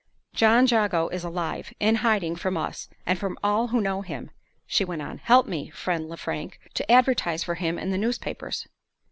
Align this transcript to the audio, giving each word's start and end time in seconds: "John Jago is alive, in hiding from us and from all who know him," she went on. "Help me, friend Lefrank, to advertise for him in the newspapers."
"John 0.33 0.65
Jago 0.65 1.09
is 1.09 1.23
alive, 1.23 1.75
in 1.79 1.97
hiding 1.97 2.35
from 2.35 2.57
us 2.57 2.89
and 3.05 3.19
from 3.19 3.37
all 3.43 3.67
who 3.67 3.79
know 3.79 4.01
him," 4.01 4.31
she 4.65 4.83
went 4.83 5.03
on. 5.03 5.19
"Help 5.19 5.45
me, 5.45 5.69
friend 5.69 6.09
Lefrank, 6.09 6.57
to 6.73 6.91
advertise 6.91 7.43
for 7.43 7.53
him 7.53 7.77
in 7.77 7.91
the 7.91 7.99
newspapers." 7.99 8.67